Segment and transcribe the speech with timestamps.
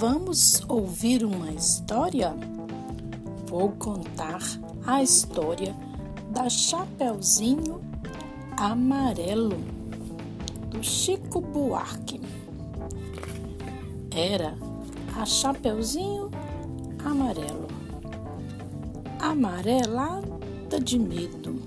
[0.00, 2.34] Vamos ouvir uma história?
[3.46, 4.40] Vou contar
[4.86, 5.76] a história
[6.30, 7.82] da Chapeuzinho
[8.56, 9.58] Amarelo,
[10.70, 12.18] do Chico Buarque.
[14.10, 14.56] Era
[15.20, 16.30] a Chapeuzinho
[17.04, 17.68] Amarelo,
[19.20, 21.60] amarelada de medo.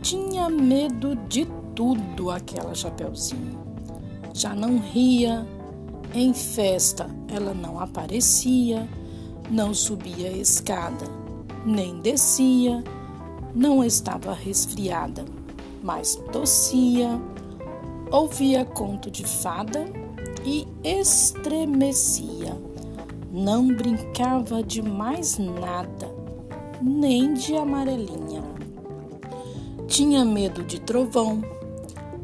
[0.00, 3.62] Tinha medo de tudo aquela Chapeuzinho.
[4.32, 5.46] Já não ria,
[6.14, 8.88] em festa ela não aparecia,
[9.50, 11.06] não subia a escada,
[11.66, 12.84] nem descia,
[13.52, 15.24] não estava resfriada,
[15.82, 17.20] mas tossia,
[18.12, 19.86] ouvia conto de fada
[20.44, 22.56] e estremecia.
[23.32, 26.08] Não brincava de mais nada,
[26.80, 28.44] nem de amarelinha.
[29.88, 31.42] Tinha medo de trovão.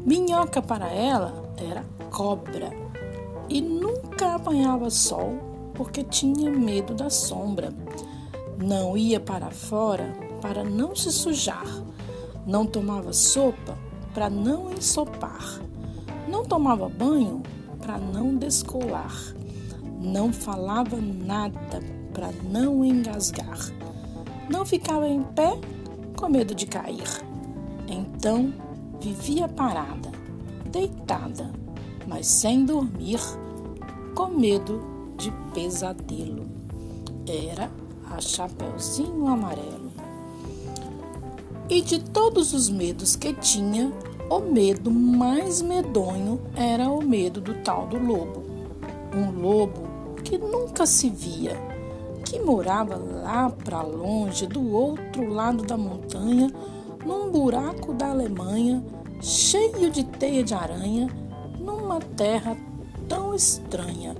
[0.05, 2.81] Minhoca para ela era cobra
[3.51, 5.33] e nunca apanhava sol
[5.73, 7.73] porque tinha medo da sombra.
[8.57, 11.67] Não ia para fora para não se sujar.
[12.47, 13.77] Não tomava sopa
[14.13, 15.59] para não ensopar.
[16.29, 17.43] Não tomava banho
[17.81, 19.13] para não descolar.
[19.99, 21.81] Não falava nada
[22.13, 23.59] para não engasgar.
[24.49, 25.59] Não ficava em pé
[26.15, 27.09] com medo de cair.
[27.85, 28.53] Então
[29.01, 30.09] vivia parada,
[30.71, 31.51] deitada,
[32.07, 33.19] mas sem dormir,
[34.15, 34.81] com medo
[35.17, 36.45] de pesadelo.
[37.27, 37.71] Era
[38.09, 39.91] a Chapeuzinho Amarelo.
[41.69, 43.91] E de todos os medos que tinha,
[44.29, 48.43] o medo mais medonho era o medo do tal do lobo.
[49.15, 51.55] Um lobo que nunca se via,
[52.25, 56.51] que morava lá para longe, do outro lado da montanha,
[57.05, 58.83] num buraco da Alemanha,
[59.21, 61.07] cheio de teia de aranha,
[61.59, 62.57] numa terra
[63.11, 64.15] tão estranha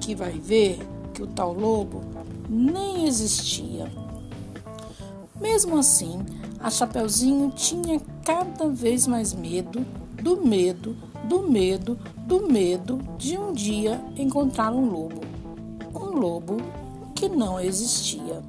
[0.00, 0.78] que vai ver
[1.12, 2.00] que o tal lobo
[2.48, 3.92] nem existia.
[5.38, 6.24] Mesmo assim,
[6.58, 9.84] a Chapeuzinho tinha cada vez mais medo,
[10.22, 15.20] do medo, do medo, do medo de um dia encontrar um lobo.
[15.94, 16.56] Um lobo
[17.14, 18.42] que não existia.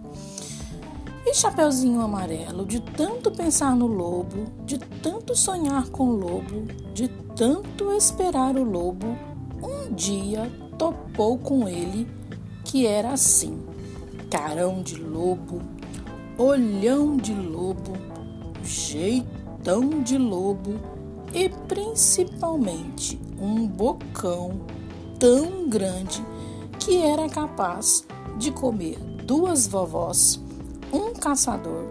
[1.26, 7.10] E Chapeuzinho Amarelo, de tanto pensar no lobo, de tanto sonhar com o lobo, de
[7.36, 9.08] tanto esperar o lobo,
[9.62, 12.08] um dia topou com ele
[12.64, 13.60] que era assim:
[14.30, 15.62] carão de lobo,
[16.38, 17.94] olhão de lobo,
[18.64, 20.76] jeitão de lobo
[21.34, 24.62] e principalmente um bocão
[25.20, 26.24] tão grande
[26.80, 28.06] que era capaz
[28.38, 30.40] de comer duas vovós
[30.92, 31.84] um caçador,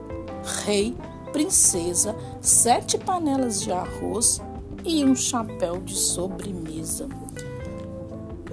[0.65, 0.97] rei,
[1.32, 4.41] princesa, sete panelas de arroz
[4.84, 7.09] e um chapéu de sobremesa.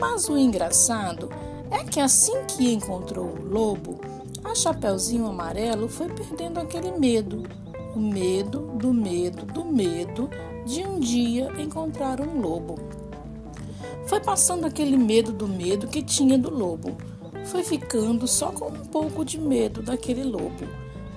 [0.05, 1.29] Mas o engraçado
[1.71, 4.01] é que assim que encontrou o lobo,
[4.43, 7.43] a Chapeuzinho Amarelo foi perdendo aquele medo,
[7.95, 10.29] o medo do medo do medo
[10.65, 12.77] de um dia encontrar um lobo.
[14.05, 16.97] Foi passando aquele medo do medo que tinha do lobo
[17.45, 20.67] foi ficando só com um pouco de medo daquele lobo.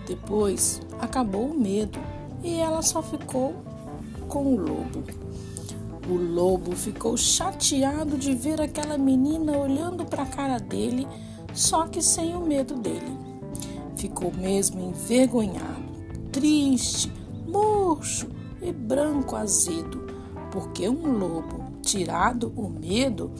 [0.06, 1.98] Depois acabou o medo
[2.40, 3.52] e ela só ficou
[4.28, 5.25] com o lobo.
[6.08, 11.06] O lobo ficou chateado de ver aquela menina olhando para a cara dele,
[11.52, 13.18] só que sem o medo dele.
[13.96, 15.84] Ficou mesmo envergonhado,
[16.30, 17.12] triste,
[17.46, 18.28] murcho
[18.62, 20.06] e branco azedo,
[20.50, 23.32] porque um lobo, tirado o medo,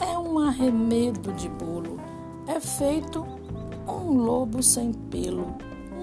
[0.00, 2.00] é um arremedo de bolo
[2.50, 3.24] é feito
[3.86, 5.54] um lobo sem pelo,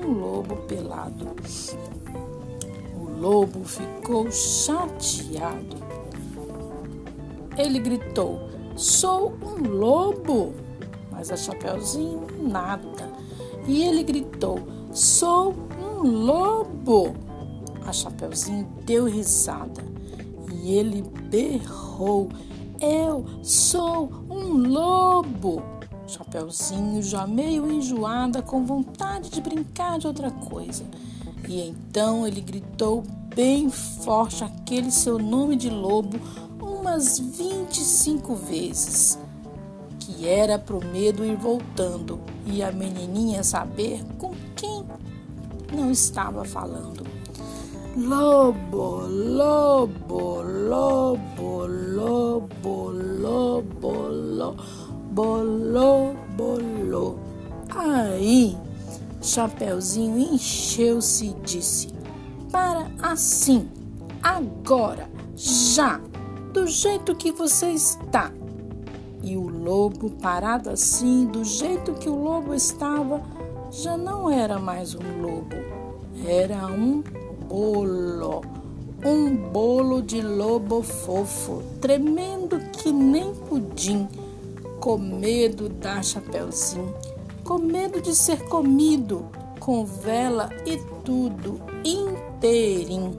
[0.01, 1.35] um lobo pelado.
[2.95, 5.87] O lobo ficou chateado.
[7.57, 10.53] Ele gritou: Sou um lobo!
[11.12, 13.09] Mas a Chapeuzinho nada.
[13.68, 14.59] E ele gritou:
[14.91, 17.16] Sou um lobo!
[17.85, 19.84] A Chapeuzinho deu risada
[20.67, 22.29] e ele berrou:
[22.79, 25.64] Eu sou um lobo!
[26.05, 30.85] Chapeuzinho, já meio enjoada, com vontade de brincar de outra coisa.
[31.47, 33.03] E então ele gritou
[33.35, 36.17] bem forte aquele seu nome de lobo
[36.87, 39.19] umas 25 vezes,
[39.99, 44.85] que era pro medo ir voltando e a menininha saber com quem
[45.73, 47.05] não estava falando.
[47.97, 54.63] Lobo, lobo, lobo, lobo, lobo, lobo
[55.11, 57.19] bolou, bolou.
[57.75, 58.55] Aí,
[59.22, 61.89] Chapeuzinho encheu-se e disse:
[62.51, 63.67] Para assim,
[64.22, 65.99] agora, já,
[66.58, 68.32] do jeito que você está.
[69.22, 73.22] E o lobo, parado assim, do jeito que o lobo estava,
[73.70, 75.56] já não era mais um lobo,
[76.26, 77.04] era um
[77.48, 78.42] bolo.
[79.06, 84.08] Um bolo de lobo fofo, tremendo que nem pudim,
[84.80, 86.92] com medo da Chapeuzinho,
[87.44, 89.28] com medo de ser comido,
[89.59, 93.16] com vela e tudo inteirinho.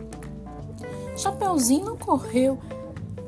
[1.17, 2.58] Chapeuzinho não correu,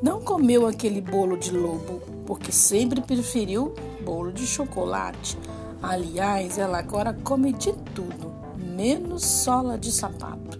[0.01, 5.37] não comeu aquele bolo de lobo, porque sempre preferiu bolo de chocolate.
[5.81, 10.57] Aliás, ela agora come de tudo, menos sola de sapato.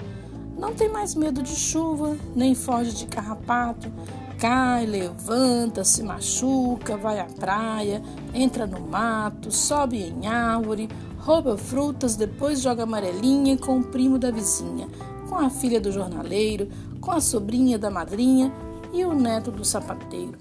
[0.56, 3.92] Não tem mais medo de chuva, nem foge de carrapato.
[4.38, 8.02] Cai, levanta, se machuca, vai à praia,
[8.34, 14.30] entra no mato, sobe em árvore, rouba frutas, depois joga amarelinha com o primo da
[14.30, 14.88] vizinha,
[15.28, 18.52] com a filha do jornaleiro, com a sobrinha da madrinha
[18.94, 20.38] e o neto do sapateiro.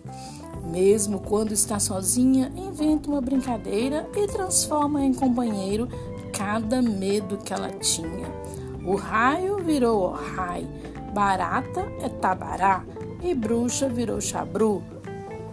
[0.64, 5.88] Mesmo quando está sozinha, inventa uma brincadeira e transforma em companheiro
[6.32, 8.28] cada medo que ela tinha.
[8.84, 10.66] O raio virou rai,
[11.12, 12.84] barata é tabará
[13.22, 14.82] e bruxa virou chabru.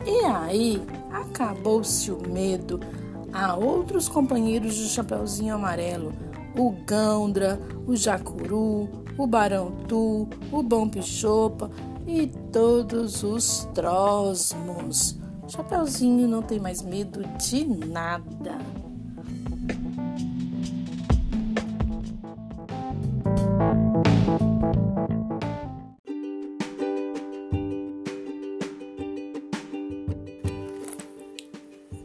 [0.06, 2.80] E aí acabou-se o medo.
[3.34, 6.14] Há outros companheiros de Chapeuzinho Amarelo,
[6.58, 11.70] o Gândra, o Jacuru, o Barão Tu, o Bom Pichopa
[12.08, 15.20] e todos os trosmos.
[15.50, 18.58] Chapeuzinho não tem mais medo de nada.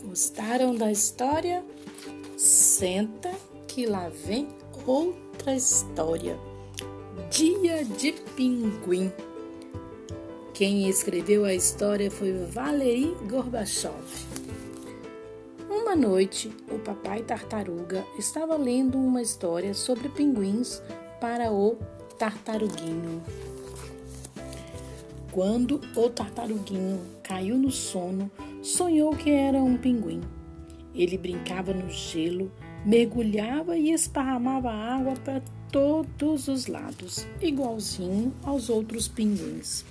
[0.05, 1.65] Gostaram da história?
[2.37, 3.31] Senta
[3.69, 4.49] que lá vem
[4.85, 6.37] outra história.
[7.31, 9.11] Dia de Pinguim.
[10.55, 13.95] Quem escreveu a história foi Valery Gorbachev.
[15.67, 20.83] Uma noite, o papai tartaruga estava lendo uma história sobre pinguins
[21.19, 21.79] para o
[22.19, 23.23] tartaruguinho.
[25.31, 28.31] Quando o tartaruguinho caiu no sono,
[28.63, 30.21] sonhou que era um pinguim.
[30.95, 32.53] Ele brincava no gelo,
[32.85, 39.87] mergulhava e esparramava água para todos os lados, igualzinho aos outros pinguins.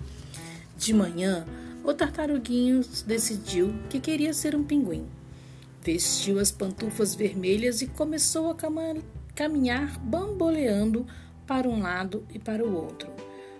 [0.82, 1.46] De manhã,
[1.84, 5.06] o tartaruguinho decidiu que queria ser um pinguim.
[5.80, 8.58] Vestiu as pantufas vermelhas e começou a
[9.36, 11.06] caminhar bamboleando
[11.46, 13.12] para um lado e para o outro.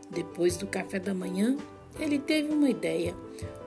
[0.10, 1.56] Depois do café da manhã,
[2.00, 3.16] ele teve uma ideia.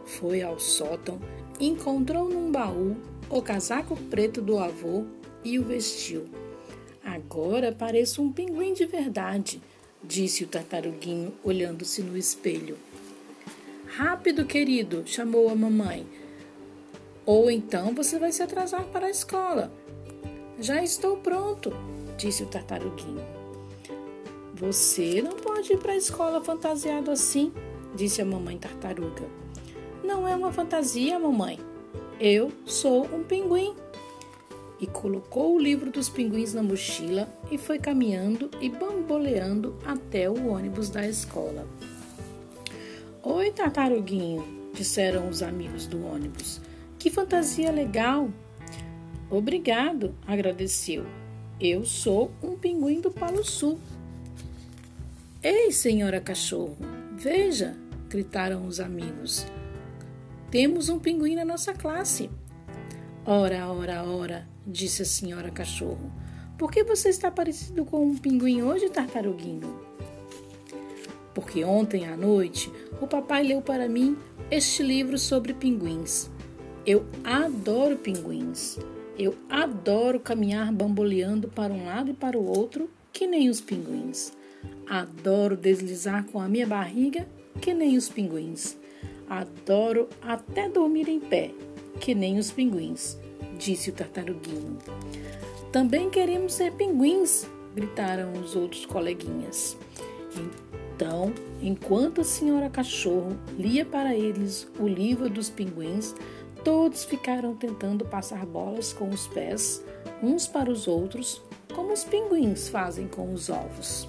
[0.04, 1.20] Foi ao sótão,
[1.60, 2.96] encontrou num baú
[3.30, 5.04] o casaco preto do avô
[5.44, 6.24] e o vestiu.
[7.04, 9.62] Agora pareço um pinguim de verdade,
[10.02, 12.76] disse o tartaruguinho, olhando-se no espelho.
[13.96, 16.04] Rápido, querido, chamou a mamãe.
[17.24, 19.72] Ou então você vai se atrasar para a escola.
[20.58, 21.72] Já estou pronto,
[22.18, 23.24] disse o tartaruguinho.
[24.52, 27.52] Você não pode ir para a escola fantasiado assim,
[27.94, 29.28] disse a mamãe tartaruga.
[30.02, 31.60] Não é uma fantasia, mamãe.
[32.18, 33.76] Eu sou um pinguim.
[34.80, 40.48] E colocou o livro dos pinguins na mochila e foi caminhando e bamboleando até o
[40.48, 41.64] ônibus da escola.
[43.26, 46.60] Oi, tartaruguinho, disseram os amigos do ônibus.
[46.98, 48.28] Que fantasia legal!
[49.30, 51.06] Obrigado, agradeceu.
[51.58, 53.80] Eu sou um pinguim do Polo Sul.
[55.42, 56.76] Ei, senhora cachorro,
[57.12, 57.74] veja!
[58.10, 59.46] gritaram os amigos.
[60.50, 62.28] Temos um pinguim na nossa classe.
[63.24, 66.12] Ora, ora, ora, disse a senhora cachorro.
[66.58, 69.80] Por que você está parecido com um pinguim hoje, tartaruguinho?
[71.34, 74.16] Porque ontem à noite o papai leu para mim
[74.50, 76.30] este livro sobre pinguins.
[76.86, 78.78] Eu adoro pinguins.
[79.18, 84.32] Eu adoro caminhar bamboleando para um lado e para o outro, que nem os pinguins.
[84.88, 87.26] Adoro deslizar com a minha barriga,
[87.60, 88.76] que nem os pinguins.
[89.28, 91.50] Adoro até dormir em pé,
[92.00, 93.16] que nem os pinguins,
[93.58, 94.78] disse o tartaruguinho.
[95.72, 99.76] Também queremos ser pinguins, gritaram os outros coleguinhas.
[100.94, 106.14] Então, enquanto a senhora cachorro lia para eles o livro dos pinguins,
[106.62, 109.84] todos ficaram tentando passar bolas com os pés
[110.22, 111.42] uns para os outros,
[111.74, 114.08] como os pinguins fazem com os ovos.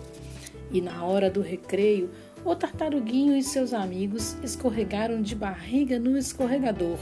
[0.72, 2.10] E na hora do recreio,
[2.46, 7.00] o tartaruguinho e seus amigos escorregaram de barriga no escorregador,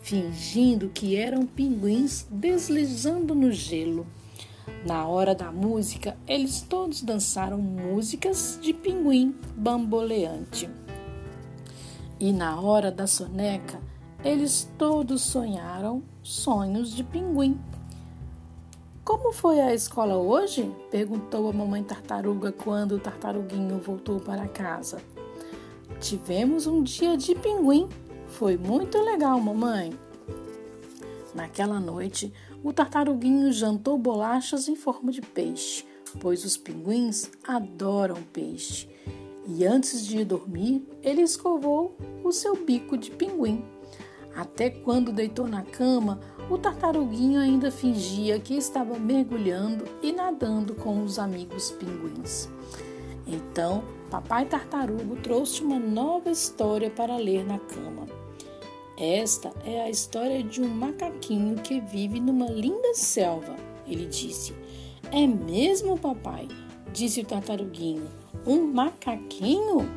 [0.00, 4.06] fingindo que eram pinguins deslizando no gelo.
[4.84, 10.70] Na hora da música, eles todos dançaram músicas de pinguim bamboleante.
[12.20, 13.80] E na hora da soneca,
[14.24, 17.58] eles todos sonharam sonhos de pinguim.
[19.04, 20.70] Como foi a escola hoje?
[20.90, 24.98] perguntou a mamãe tartaruga quando o tartaruguinho voltou para casa.
[26.00, 27.88] Tivemos um dia de pinguim.
[28.26, 29.98] Foi muito legal, mamãe.
[31.34, 35.84] Naquela noite, o tartaruguinho jantou bolachas em forma de peixe,
[36.20, 38.88] pois os pinguins adoram peixe.
[39.46, 43.64] E antes de ir dormir, ele escovou o seu bico de pinguim.
[44.36, 51.02] Até quando deitou na cama, o tartaruguinho ainda fingia que estava mergulhando e nadando com
[51.02, 52.48] os amigos pinguins.
[53.26, 58.06] Então, papai tartarugo trouxe uma nova história para ler na cama.
[59.00, 63.54] Esta é a história de um macaquinho que vive numa linda selva,
[63.86, 64.52] ele disse.
[65.12, 66.48] É mesmo, papai?
[66.92, 68.08] disse o tartaruguinho.
[68.44, 69.88] Um macaquinho?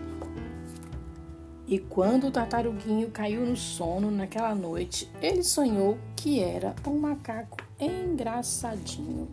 [1.67, 7.57] E quando o tartaruguinho caiu no sono naquela noite, ele sonhou que era um macaco
[7.79, 9.29] engraçadinho.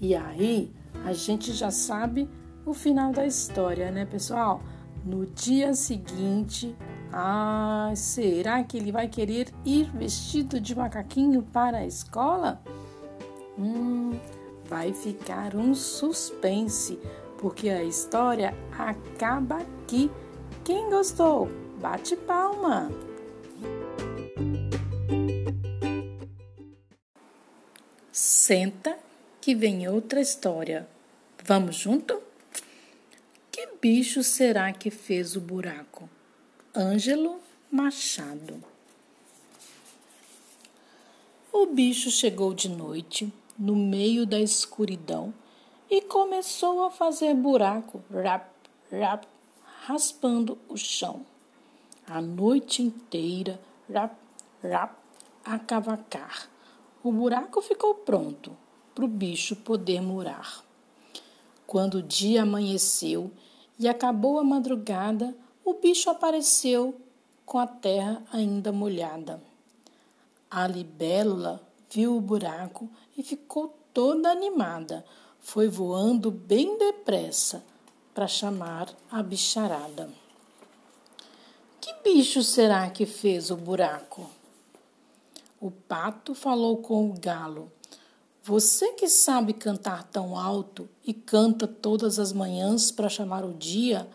[0.00, 0.72] E aí,
[1.04, 2.28] a gente já sabe
[2.66, 4.62] o final da história, né, pessoal?
[5.04, 6.74] No dia seguinte,
[7.12, 12.62] ah, será que ele vai querer ir vestido de macaquinho para a escola?
[13.58, 14.18] Hum,
[14.64, 16.98] vai ficar um suspense,
[17.38, 20.10] porque a história acaba aqui
[20.64, 21.50] quem gostou,
[21.80, 22.90] bate palma.
[28.10, 28.96] Senta
[29.40, 30.88] que vem outra história.
[31.44, 32.22] Vamos junto?
[33.50, 36.08] Que bicho será que fez o buraco?
[36.74, 37.38] Ângelo
[37.70, 38.64] Machado.
[41.52, 45.34] O bicho chegou de noite, no meio da escuridão,
[45.90, 48.48] e começou a fazer buraco, rap,
[48.90, 49.28] rap,
[49.84, 51.26] raspando o chão.
[52.06, 54.16] A noite inteira, rap,
[54.62, 54.96] rap,
[55.44, 56.48] a cavacar.
[57.04, 58.56] O buraco ficou pronto
[58.94, 60.64] para o bicho poder morar.
[61.66, 63.30] Quando o dia amanheceu
[63.78, 67.00] e acabou a madrugada, o bicho apareceu
[67.44, 69.42] com a terra ainda molhada.
[70.50, 75.04] A libélula viu o buraco e ficou toda animada.
[75.40, 77.64] Foi voando bem depressa
[78.14, 80.10] para chamar a bicharada.
[81.80, 84.28] Que bicho será que fez o buraco?
[85.60, 87.70] O pato falou com o galo.
[88.44, 94.08] Você que sabe cantar tão alto e canta todas as manhãs para chamar o dia,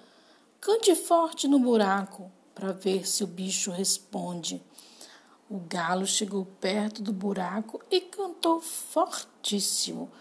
[0.60, 4.62] cante forte no buraco para ver se o bicho responde.
[5.50, 10.12] O galo chegou perto do buraco e cantou fortíssimo: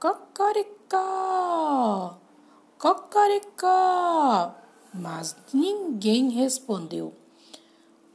[0.00, 0.98] Cocoricó!
[2.78, 4.54] Cocoricó!
[4.92, 7.14] Mas ninguém respondeu.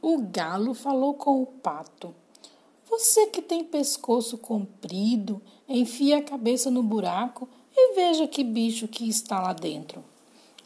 [0.00, 2.14] O galo falou com o pato.
[2.90, 9.08] Você que tem pescoço comprido, enfia a cabeça no buraco e veja que bicho que
[9.08, 10.04] está lá dentro.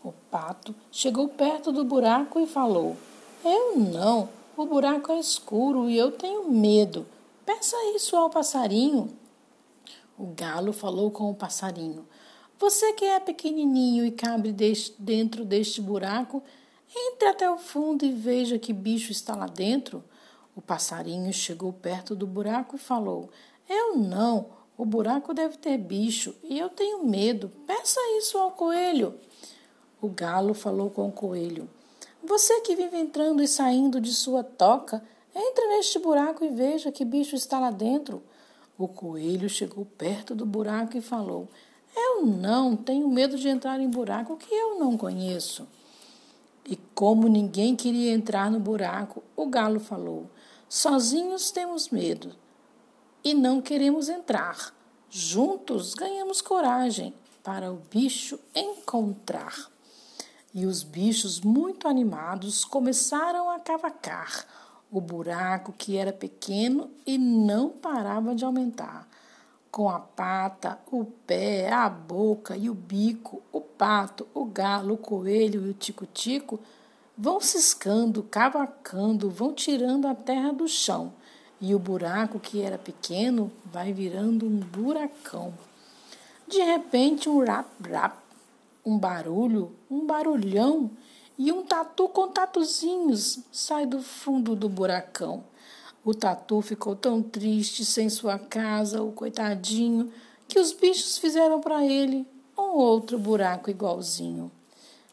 [0.07, 2.97] O pato chegou perto do buraco e falou:
[3.45, 7.05] Eu não, o buraco é escuro e eu tenho medo.
[7.45, 9.09] Peça isso ao passarinho.
[10.17, 12.07] O galo falou com o passarinho:
[12.57, 14.55] você que é pequenininho e cabe
[14.97, 16.41] dentro deste buraco,
[16.97, 20.05] entre até o fundo e veja que bicho está lá dentro.
[20.55, 23.29] O passarinho chegou perto do buraco e falou:
[23.69, 27.51] Eu não, o buraco deve ter bicho e eu tenho medo.
[27.67, 29.19] Peça isso ao coelho.
[30.07, 31.69] O galo falou com o coelho:
[32.23, 35.03] Você que vive entrando e saindo de sua toca,
[35.35, 38.23] entre neste buraco e veja que bicho está lá dentro.
[38.79, 41.49] O coelho chegou perto do buraco e falou:
[41.97, 45.67] eu não tenho medo de entrar em buraco que eu não conheço.
[46.65, 50.31] E como ninguém queria entrar no buraco, o galo falou:
[50.69, 52.33] Sozinhos temos medo
[53.25, 54.73] e não queremos entrar.
[55.11, 59.75] Juntos ganhamos coragem para o bicho encontrar.
[60.57, 64.47] E os bichos, muito animados, começaram a cavacar
[64.91, 69.07] o buraco que era pequeno e não parava de aumentar
[69.71, 74.97] com a pata, o pé, a boca e o bico, o pato, o galo, o
[74.97, 76.59] coelho e o tico-tico
[77.15, 81.13] vão ciscando, cavacando, vão tirando a terra do chão
[81.61, 85.53] e o buraco que era pequeno vai virando um buracão.
[86.49, 88.15] De repente, um rap-rap,
[88.87, 90.93] um barulho, um barulhão
[91.37, 95.45] e um tatu com tatuzinhos sai do fundo do buracão.
[96.05, 100.13] O tatu ficou tão triste sem sua casa, o coitadinho,
[100.47, 102.25] que os bichos fizeram para ele
[102.57, 104.53] um outro buraco igualzinho.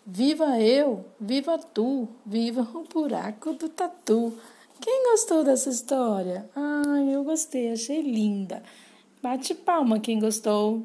[0.06, 4.38] Viva eu, viva tu, viva o buraco do tatu.
[4.80, 6.48] Quem gostou dessa história?
[6.56, 8.62] Ah, eu gostei, achei linda.
[9.22, 10.84] Bate palma quem gostou.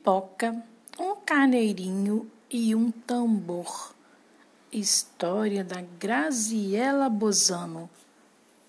[0.00, 0.64] Pipoca,
[0.98, 3.94] um carneirinho e um tambor.
[4.72, 7.88] História da Graziela Bozano.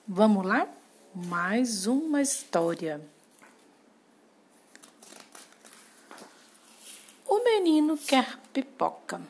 [0.06, 0.68] Vamos lá?
[1.16, 3.00] Mais uma história.
[7.26, 9.22] O menino quer pipoca.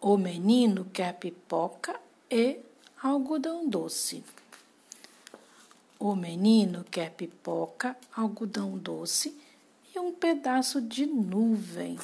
[0.00, 1.98] O menino quer pipoca
[2.30, 2.60] e
[3.02, 4.22] algodão doce.
[5.98, 9.34] O menino quer pipoca, algodão doce
[9.94, 11.98] e um pedaço de nuvem.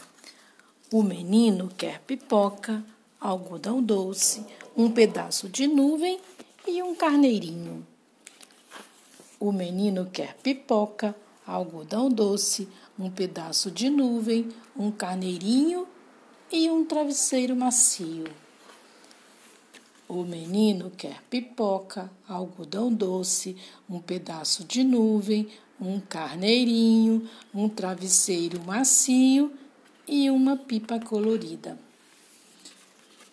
[0.90, 2.82] O menino quer pipoca,
[3.20, 6.18] algodão doce, um pedaço de nuvem
[6.66, 7.86] e um carneirinho.
[9.38, 11.14] O menino quer pipoca,
[11.46, 12.66] algodão doce,
[12.98, 15.86] um pedaço de nuvem, um carneirinho
[16.50, 18.24] e um travesseiro macio.
[20.14, 23.56] O menino quer pipoca, algodão doce,
[23.88, 25.48] um pedaço de nuvem,
[25.80, 29.50] um carneirinho, um travesseiro macio
[30.06, 31.78] e uma pipa colorida.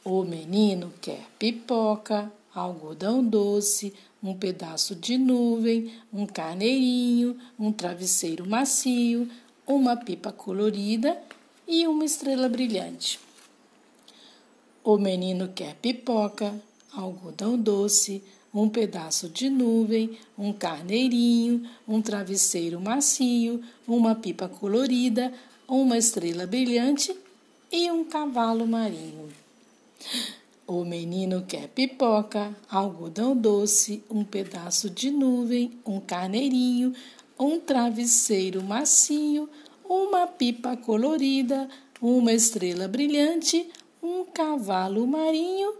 [0.06, 3.94] O menino quer pipoca, algodão doce,
[4.24, 9.30] um pedaço de nuvem, um carneirinho, um travesseiro macio,
[9.68, 11.22] uma pipa colorida
[11.68, 13.20] e uma estrela brilhante.
[14.82, 23.62] O menino quer pipoca, algodão doce, um pedaço de nuvem, um carneirinho, um travesseiro macio,
[23.88, 25.32] uma pipa colorida,
[25.68, 27.16] uma estrela brilhante
[27.72, 29.30] e um cavalo marinho.
[30.66, 36.94] O menino quer pipoca, algodão doce, um pedaço de nuvem, um carneirinho,
[37.40, 39.50] um travesseiro macio,
[39.88, 41.68] uma pipa colorida,
[42.02, 43.68] uma estrela brilhante,
[44.02, 45.74] um cavalo marinho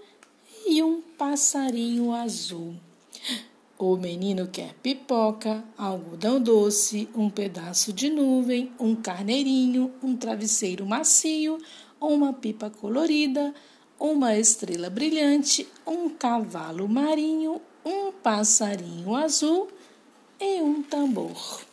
[0.68, 2.76] e um passarinho azul.
[3.78, 11.58] O menino quer pipoca, algodão doce, um pedaço de nuvem, um carneirinho, um travesseiro macio,
[12.02, 13.54] uma pipa colorida,
[13.98, 19.70] uma estrela brilhante, um cavalo marinho, um passarinho azul
[20.40, 21.69] e um tambor.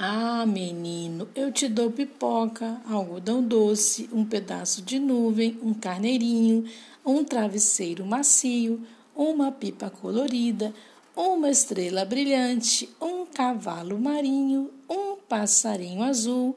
[0.00, 6.70] Ah, menino, eu te dou pipoca, algodão doce, um pedaço de nuvem, um carneirinho,
[7.04, 10.72] um travesseiro macio, uma pipa colorida,
[11.16, 16.56] uma estrela brilhante, um cavalo marinho, um passarinho azul,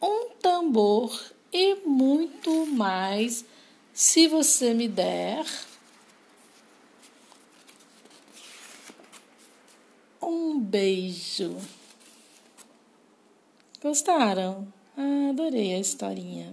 [0.00, 1.12] um tambor
[1.52, 3.44] e muito mais,
[3.92, 5.44] se você me der.
[10.22, 11.56] Um beijo.
[13.86, 14.66] Gostaram?
[14.96, 16.52] Ah, adorei a historinha.